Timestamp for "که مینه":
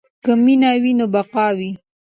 0.23-0.71